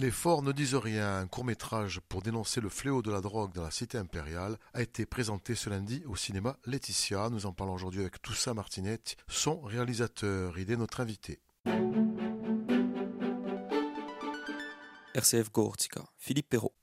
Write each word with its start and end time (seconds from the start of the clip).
Les 0.00 0.12
forts 0.12 0.42
ne 0.42 0.52
disent 0.52 0.76
rien, 0.76 1.18
un 1.18 1.26
court-métrage 1.26 2.00
pour 2.08 2.22
dénoncer 2.22 2.60
le 2.60 2.68
fléau 2.68 3.02
de 3.02 3.10
la 3.10 3.20
drogue 3.20 3.52
dans 3.52 3.64
la 3.64 3.72
cité 3.72 3.98
impériale, 3.98 4.56
a 4.72 4.80
été 4.80 5.06
présenté 5.06 5.56
ce 5.56 5.70
lundi 5.70 6.04
au 6.06 6.14
cinéma 6.14 6.56
Laetitia. 6.66 7.30
Nous 7.30 7.46
en 7.46 7.52
parlons 7.52 7.74
aujourd'hui 7.74 8.02
avec 8.02 8.22
Toussaint 8.22 8.54
Martinetti, 8.54 9.16
son 9.26 9.60
réalisateur. 9.60 10.56
Il 10.56 10.70
est 10.70 10.76
notre 10.76 11.00
invité. 11.00 11.40
RCF 15.14 15.50
Gortica, 15.50 16.04
Philippe 16.16 16.50
Perrault. 16.50 16.74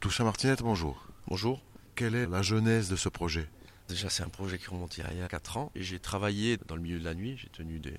Toussaint 0.00 0.24
Martinetti, 0.24 0.64
bonjour. 0.64 1.06
Bonjour. 1.28 1.62
Quelle 1.94 2.16
est 2.16 2.26
la 2.26 2.42
genèse 2.42 2.88
de 2.88 2.96
ce 2.96 3.08
projet? 3.08 3.48
Déjà, 3.92 4.08
c'est 4.08 4.22
un 4.22 4.30
projet 4.30 4.56
qui 4.56 4.68
remonte 4.68 4.96
il 4.96 5.04
y 5.18 5.20
a 5.20 5.28
4 5.28 5.58
ans. 5.58 5.70
Et 5.74 5.82
j'ai 5.82 5.98
travaillé 5.98 6.56
dans 6.66 6.76
le 6.76 6.80
milieu 6.80 6.98
de 6.98 7.04
la 7.04 7.12
nuit, 7.12 7.36
j'ai 7.36 7.50
tenu 7.50 7.78
des, 7.78 7.92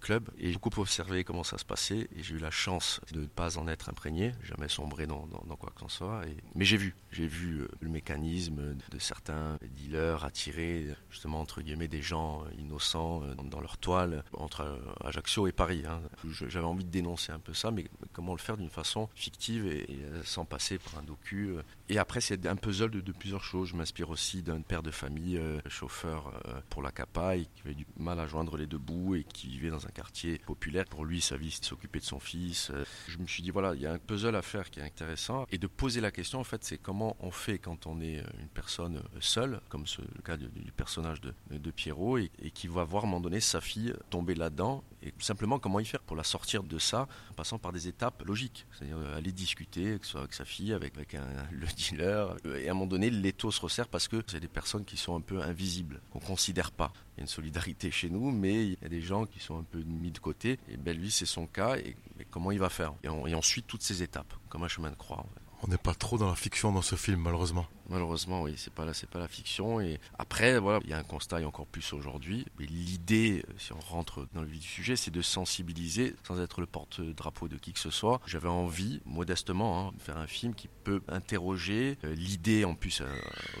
clubs 0.00 0.30
et 0.38 0.52
j'ai 0.52 0.58
beaucoup 0.58 0.80
observé 0.80 1.24
comment 1.24 1.42
ça 1.42 1.58
se 1.58 1.64
passait. 1.64 2.08
Et 2.16 2.22
j'ai 2.22 2.36
eu 2.36 2.38
la 2.38 2.52
chance 2.52 3.00
de 3.12 3.22
ne 3.22 3.26
pas 3.26 3.58
en 3.58 3.66
être 3.66 3.88
imprégné, 3.88 4.32
jamais 4.44 4.68
sombré 4.68 5.08
dans, 5.08 5.26
quoi 5.58 5.72
que 5.74 5.90
ce 5.90 5.96
soit. 5.98 6.22
Mais 6.54 6.64
j'ai 6.64 6.76
vu, 6.76 6.94
j'ai 7.10 7.26
vu 7.26 7.62
euh, 7.62 7.68
le 7.80 7.88
mécanisme 7.88 8.76
de 8.90 8.98
certains 9.00 9.58
dealers 9.76 10.24
attirer 10.24 10.86
justement 11.10 11.40
entre 11.40 11.60
guillemets 11.60 11.88
des 11.88 12.00
gens 12.00 12.44
innocents 12.58 13.22
euh, 13.24 13.34
dans 13.34 13.60
leur 13.60 13.76
toile 13.76 14.24
entre 14.32 14.60
euh, 14.62 14.78
Ajaccio 15.04 15.48
et 15.48 15.52
Paris. 15.52 15.82
Hein. 15.86 16.00
J'avais 16.30 16.64
envie 16.64 16.84
de 16.84 16.90
dénoncer 16.90 17.32
un 17.32 17.40
peu 17.40 17.54
ça, 17.54 17.72
mais 17.72 17.86
comment 18.12 18.32
le 18.32 18.38
faire 18.38 18.56
d'une 18.56 18.70
façon 18.70 19.08
fictive 19.16 19.66
et, 19.66 19.98
sans 20.24 20.44
passer 20.44 20.78
par 20.78 21.00
un 21.00 21.02
docu. 21.02 21.56
Et 21.88 21.98
après, 21.98 22.20
c'est 22.20 22.46
un 22.46 22.56
puzzle 22.56 22.90
de, 22.90 23.00
de 23.00 23.12
plusieurs 23.12 23.42
choses. 23.42 23.70
Je 23.70 23.76
m'inspire 23.76 24.10
aussi 24.10 24.42
d'un 24.42 24.62
père 24.62 24.82
de 24.82 24.90
famille 24.90 25.39
euh, 25.39 25.39
chauffeur 25.68 26.32
euh, 26.46 26.60
pour 26.68 26.82
la 26.82 26.90
capaille, 26.90 27.48
qui 27.54 27.62
avait 27.64 27.74
du 27.74 27.86
mal 27.96 28.18
à 28.20 28.26
joindre 28.26 28.56
les 28.56 28.66
deux 28.66 28.78
bouts 28.78 29.14
et 29.14 29.24
qui 29.24 29.48
vivait 29.48 29.70
dans 29.70 29.86
un 29.86 29.90
quartier 29.90 30.38
populaire. 30.38 30.84
Pour 30.86 31.04
lui, 31.04 31.20
sa 31.20 31.36
vie, 31.36 31.50
c'était 31.50 31.68
s'occuper 31.68 32.00
de 32.00 32.04
son 32.04 32.20
fils. 32.20 32.70
Euh, 32.70 32.84
je 33.08 33.18
me 33.18 33.26
suis 33.26 33.42
dit, 33.42 33.50
voilà, 33.50 33.74
il 33.74 33.80
y 33.80 33.86
a 33.86 33.92
un 33.92 33.98
puzzle 33.98 34.36
à 34.36 34.42
faire 34.42 34.70
qui 34.70 34.80
est 34.80 34.84
intéressant. 34.84 35.46
Et 35.50 35.58
de 35.58 35.66
poser 35.66 36.00
la 36.00 36.10
question, 36.10 36.40
en 36.40 36.44
fait, 36.44 36.64
c'est 36.64 36.78
comment 36.78 37.16
on 37.20 37.30
fait 37.30 37.58
quand 37.58 37.86
on 37.86 38.00
est 38.00 38.18
une 38.40 38.48
personne 38.52 39.02
seule, 39.20 39.60
comme 39.68 39.84
le 39.98 40.22
cas 40.22 40.36
du, 40.36 40.72
personnage 40.72 41.20
de, 41.20 41.34
de 41.50 41.70
Pierrot, 41.70 42.18
et, 42.18 42.30
qui 42.52 42.68
va 42.68 42.84
voir 42.84 43.04
à 43.04 43.06
un 43.06 43.10
moment 43.10 43.20
donné 43.20 43.40
sa 43.40 43.60
fille 43.60 43.94
tomber 44.10 44.34
là-dedans, 44.34 44.84
et 45.02 45.12
simplement 45.18 45.58
comment 45.58 45.80
y 45.80 45.84
faire 45.84 46.00
pour 46.00 46.16
la 46.16 46.24
sortir 46.24 46.62
de 46.62 46.78
ça, 46.78 47.08
en 47.30 47.34
passant 47.34 47.58
par 47.58 47.72
des 47.72 47.88
étapes 47.88 48.22
logiques. 48.26 48.66
C'est-à-dire 48.72 48.98
aller 49.14 49.32
discuter, 49.32 49.98
que 49.98 50.04
ce 50.04 50.12
soit 50.12 50.20
avec 50.20 50.34
sa 50.34 50.44
fille, 50.44 50.72
avec, 50.72 50.96
avec 50.96 51.16
le 51.50 51.66
dealer, 51.66 52.36
et 52.56 52.68
à 52.68 52.70
un 52.70 52.74
moment 52.74 52.86
donné, 52.86 53.10
l'étau 53.10 53.50
se 53.50 53.60
resserre 53.60 53.88
parce 53.88 54.08
que 54.08 54.22
c'est 54.26 54.40
des 54.40 54.48
personnes 54.48 54.84
qui 54.84 54.96
sont 54.96 55.16
un 55.16 55.20
peu 55.20 55.40
invisible, 55.42 56.00
qu'on 56.12 56.20
considère 56.20 56.70
pas. 56.70 56.92
Il 57.16 57.18
y 57.18 57.20
a 57.20 57.22
une 57.22 57.28
solidarité 57.28 57.90
chez 57.90 58.10
nous, 58.10 58.30
mais 58.30 58.66
il 58.66 58.76
y 58.82 58.84
a 58.84 58.88
des 58.88 59.00
gens 59.00 59.26
qui 59.26 59.40
sont 59.40 59.58
un 59.58 59.62
peu 59.64 59.82
mis 59.82 60.10
de 60.10 60.18
côté. 60.18 60.58
Et 60.68 60.76
ben 60.76 60.96
lui, 60.96 61.10
c'est 61.10 61.26
son 61.26 61.46
cas. 61.46 61.76
Et, 61.76 61.96
comment 62.30 62.50
il 62.50 62.58
va 62.58 62.68
faire? 62.68 62.94
Et, 63.02 63.08
ensuite 63.08 63.66
toutes 63.66 63.82
ces 63.82 64.02
étapes, 64.02 64.32
comme 64.48 64.62
un 64.62 64.68
chemin 64.68 64.90
de 64.90 64.96
croix. 64.96 65.24
On 65.62 65.68
n'est 65.68 65.78
pas 65.78 65.94
trop 65.94 66.18
dans 66.18 66.28
la 66.28 66.36
fiction 66.36 66.72
dans 66.72 66.82
ce 66.82 66.96
film, 66.96 67.20
malheureusement. 67.20 67.66
Malheureusement, 67.90 68.42
oui, 68.42 68.54
c'est 68.56 68.72
pas 68.72 68.84
là, 68.84 68.94
c'est 68.94 69.10
pas 69.10 69.18
la 69.18 69.26
fiction. 69.26 69.80
Et 69.80 69.98
après, 70.16 70.60
voilà, 70.60 70.78
il 70.84 70.90
y 70.90 70.92
a 70.92 70.98
un 70.98 71.02
constat 71.02 71.40
et 71.40 71.44
encore 71.44 71.66
plus 71.66 71.92
aujourd'hui. 71.92 72.46
Mais 72.58 72.66
l'idée, 72.66 73.44
si 73.58 73.72
on 73.72 73.80
rentre 73.80 74.28
dans 74.32 74.42
le 74.42 74.46
vif 74.46 74.60
du 74.60 74.66
sujet, 74.66 74.94
c'est 74.94 75.10
de 75.10 75.22
sensibiliser, 75.22 76.14
sans 76.22 76.40
être 76.40 76.60
le 76.60 76.68
porte-drapeau 76.68 77.48
de 77.48 77.56
qui 77.56 77.72
que 77.72 77.80
ce 77.80 77.90
soit. 77.90 78.20
J'avais 78.26 78.48
envie, 78.48 79.00
modestement, 79.06 79.88
hein, 79.88 79.92
de 79.96 80.02
faire 80.02 80.18
un 80.18 80.28
film 80.28 80.54
qui 80.54 80.68
peut 80.84 81.02
interroger. 81.08 81.98
Euh, 82.04 82.14
l'idée, 82.14 82.64
en 82.64 82.76
plus, 82.76 83.00
euh, 83.00 83.06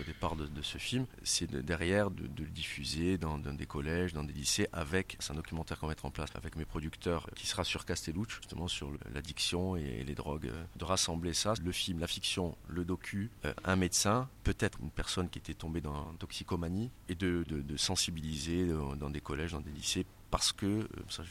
au 0.00 0.04
départ 0.04 0.36
de, 0.36 0.48
ce 0.62 0.78
film, 0.78 1.06
c'est 1.24 1.50
derrière 1.50 2.12
de, 2.12 2.22
le 2.22 2.50
diffuser 2.50 3.18
dans, 3.18 3.38
des 3.38 3.66
collèges, 3.66 4.12
dans 4.12 4.22
des 4.22 4.32
lycées, 4.32 4.68
avec, 4.72 5.16
c'est 5.18 5.32
un 5.32 5.36
documentaire 5.36 5.80
qu'on 5.80 5.86
va 5.86 5.92
mettre 5.92 6.06
en 6.06 6.10
place 6.10 6.30
avec 6.34 6.54
mes 6.54 6.64
producteurs, 6.64 7.28
qui 7.34 7.48
sera 7.48 7.64
sur 7.64 7.84
Castellucci, 7.84 8.36
justement 8.36 8.68
sur 8.68 8.92
l'addiction 9.12 9.74
et 9.74 10.04
les 10.04 10.14
drogues, 10.14 10.46
euh, 10.46 10.64
de 10.76 10.84
rassembler 10.84 11.34
ça, 11.34 11.54
le 11.60 11.72
film, 11.72 11.98
la 11.98 12.06
fiction, 12.06 12.56
le 12.68 12.84
docu, 12.84 13.30
un 13.64 13.76
médecin 13.76 14.19
peut-être 14.44 14.78
une 14.80 14.90
personne 14.90 15.28
qui 15.28 15.38
était 15.38 15.54
tombée 15.54 15.80
dans 15.80 16.12
toxicomanie, 16.14 16.90
et 17.08 17.14
de, 17.14 17.44
sensibiliser 17.76 18.68
dans 18.98 19.10
des 19.10 19.20
collèges, 19.20 19.52
dans 19.52 19.60
des 19.60 19.70
lycées, 19.70 20.06
parce 20.30 20.52
que 20.52 20.66
euh, 20.66 20.86
ça, 21.08 21.22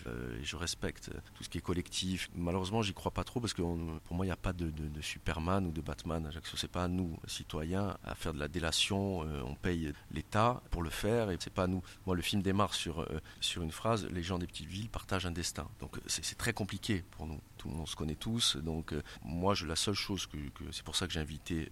je, 0.42 0.56
respecte 0.56 1.10
tout 1.36 1.44
ce 1.44 1.50
qui 1.50 1.58
est 1.58 1.62
collectif. 1.62 2.30
Malheureusement, 2.36 2.82
j'y 2.82 2.94
crois 2.94 3.12
pas 3.12 3.24
trop 3.24 3.40
parce 3.40 3.54
que 3.54 3.62
pour 3.62 4.16
moi, 4.16 4.26
il 4.26 4.30
n'y 4.30 4.34
a 4.34 4.38
pas 4.38 4.54
de, 4.54 4.72
Superman 5.02 5.66
ou 5.68 5.72
de 5.72 5.82
Batman. 5.82 6.26
Ajaccio, 6.26 6.58
c'est 6.58 6.70
pas 6.70 6.84
à 6.84 6.88
nous, 6.88 7.18
citoyens, 7.26 7.98
à 8.04 8.16
faire 8.16 8.34
de 8.34 8.40
la 8.40 8.48
délation. 8.48 9.24
Euh, 9.24 9.42
on 9.46 9.56
paye 9.56 9.94
l'État 10.12 10.62
pour 10.70 10.82
le 10.82 10.90
faire 10.90 11.32
et 11.32 11.38
c'est 11.40 11.54
pas 11.54 11.64
à 11.64 11.68
nous. 11.68 11.82
Moi, 12.06 12.16
le 12.16 12.22
film 12.22 12.42
démarre 12.42 12.74
sur, 12.74 13.00
euh, 13.00 13.20
sur 13.40 13.62
une 13.62 13.72
phrase 13.72 14.06
les 14.08 14.24
gens 14.24 14.38
des 14.38 14.48
petites 14.48 14.68
villes 14.68 14.90
partagent 14.90 15.26
un 15.26 15.32
destin. 15.32 15.68
Donc, 15.80 15.98
c'est 16.08 16.38
très 16.38 16.54
compliqué 16.54 17.04
pour 17.12 17.26
nous. 17.26 17.40
Tout 17.60 17.70
le 17.70 17.76
monde 17.76 17.88
se 17.88 17.96
connaît 17.96 18.16
tous. 18.16 18.58
Donc, 18.58 18.96
moi, 19.22 19.54
je, 19.54 19.68
la 19.68 19.76
seule 19.76 19.94
chose 19.94 20.26
que, 20.26 20.38
c'est 20.72 20.84
pour 20.84 20.96
ça 20.96 21.06
que 21.06 21.14
j'ai 21.14 21.20
invité 21.20 21.72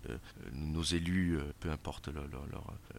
nos 0.51 0.83
élus, 0.83 1.39
peu 1.59 1.71
importe 1.71 2.09
leur, 2.09 2.27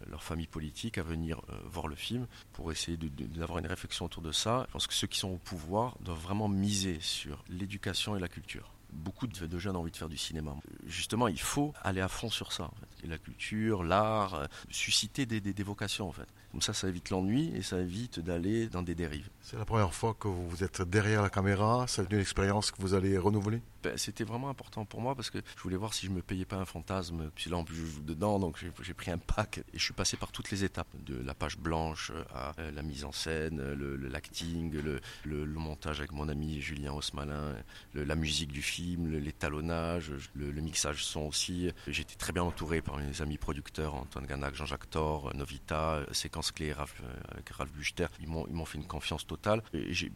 leur, 0.08 0.22
famille 0.22 0.48
politique, 0.48 0.98
à 0.98 1.04
venir 1.04 1.40
voir 1.64 1.86
le 1.86 1.94
film 1.94 2.26
pour 2.52 2.72
essayer 2.72 2.96
d'avoir 2.96 3.58
une 3.58 3.66
réflexion 3.66 4.06
autour 4.06 4.22
de 4.22 4.32
ça. 4.32 4.64
Je 4.68 4.72
pense 4.72 4.86
que 4.86 4.94
ceux 4.94 5.06
qui 5.06 5.18
sont 5.18 5.28
au 5.28 5.38
pouvoir 5.38 5.96
doivent 6.00 6.18
vraiment 6.18 6.48
miser 6.48 6.98
sur 7.00 7.44
l'éducation 7.48 8.16
et 8.16 8.20
la 8.20 8.28
culture 8.28 8.77
beaucoup 8.92 9.26
de 9.26 9.58
jeunes 9.58 9.76
ont 9.76 9.80
envie 9.80 9.90
de 9.90 9.96
faire 9.96 10.08
du 10.08 10.16
cinéma. 10.16 10.54
Justement, 10.86 11.28
il 11.28 11.40
faut 11.40 11.72
aller 11.82 12.00
à 12.00 12.08
fond 12.08 12.30
sur 12.30 12.52
ça. 12.52 12.70
la 13.04 13.18
culture, 13.18 13.84
l'art, 13.84 14.34
euh, 14.34 14.46
susciter 14.70 15.26
des, 15.26 15.40
des, 15.40 15.62
vocations 15.62 16.08
en 16.08 16.12
fait. 16.12 16.26
Comme 16.52 16.62
ça, 16.62 16.72
ça 16.72 16.88
évite 16.88 17.10
l'ennui 17.10 17.52
et 17.54 17.62
ça 17.62 17.78
évite 17.78 18.20
d'aller 18.20 18.68
dans 18.68 18.82
des 18.82 18.94
dérives. 18.94 19.28
C'est 19.42 19.58
la 19.58 19.64
première 19.64 19.92
fois 19.92 20.14
que 20.18 20.28
vous 20.28 20.64
êtes 20.64 20.82
derrière 20.82 21.22
la 21.22 21.30
caméra. 21.30 21.84
C'est 21.86 22.10
une 22.10 22.18
expérience 22.18 22.70
que 22.70 22.80
vous 22.80 22.94
allez 22.94 23.18
renouveler? 23.18 23.60
C'était 23.96 24.24
vraiment 24.24 24.48
important 24.48 24.84
pour 24.84 25.00
moi 25.00 25.14
parce 25.14 25.30
que 25.30 25.38
je 25.56 25.62
voulais 25.62 25.76
voir 25.76 25.94
si 25.94 26.06
je 26.06 26.10
me 26.10 26.22
payais 26.22 26.44
pas 26.44 26.56
un 26.56 26.64
fantasme. 26.64 27.30
Puis 27.34 27.50
là, 27.50 27.56
en 27.56 27.64
plus, 27.64 27.76
je 27.76 27.86
joue 27.86 28.02
dedans, 28.02 28.38
donc 28.38 28.58
j'ai 28.82 28.94
pris 28.94 29.10
un 29.10 29.18
pack 29.18 29.58
et 29.58 29.78
je 29.78 29.82
suis 29.82 29.94
passé 29.94 30.16
par 30.16 30.32
toutes 30.32 30.50
les 30.50 30.64
étapes, 30.64 30.88
de 31.04 31.22
la 31.22 31.34
page 31.34 31.58
blanche 31.58 32.12
à 32.34 32.52
euh, 32.58 32.70
la 32.70 32.82
mise 32.82 33.04
en 33.04 33.12
scène, 33.12 33.74
le, 33.74 33.96
le 33.96 34.08
l'acting, 34.08 34.72
le, 34.72 35.00
le, 35.24 35.46
montage 35.46 35.98
avec 35.98 36.12
mon 36.12 36.28
ami 36.28 36.60
Julien 36.60 36.92
Osmalin, 36.92 37.56
la 37.94 38.14
musique 38.14 38.52
du 38.52 38.62
film 38.62 39.08
l'étalonnage, 39.18 40.12
le, 40.34 40.52
mixage 40.60 41.04
son 41.04 41.22
aussi. 41.22 41.70
J'étais 41.86 42.14
très 42.16 42.32
bien 42.32 42.42
entouré 42.42 42.82
par 42.82 42.96
mes 42.96 43.22
amis 43.22 43.38
producteurs, 43.38 43.94
Antoine 43.94 44.26
Ganac, 44.26 44.54
Jean-Jacques 44.54 44.90
Thor, 44.90 45.34
Novita, 45.34 46.00
Séquence 46.12 46.52
Clé, 46.52 46.72
Ralph, 46.72 47.02
euh, 47.02 47.12
avec 47.32 47.48
Ralph 47.50 47.72
Buchter. 47.72 48.06
Ils 48.20 48.28
m'ont 48.28 48.64
fait 48.64 48.78
une 48.78 48.86
confiance 48.86 49.26
totale 49.26 49.62
et 49.72 49.92
j'ai 49.92 50.10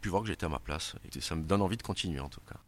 pu 0.00 0.08
voir 0.08 0.22
que 0.22 0.28
j'étais 0.28 0.46
à 0.46 0.48
ma 0.48 0.58
place. 0.58 0.94
Ça 1.20 1.34
me 1.34 1.42
donne 1.42 1.62
envie 1.62 1.76
de 1.76 1.82
continuer 1.82 2.20
en 2.20 2.28
tout 2.28 2.40
cas. 2.40 2.60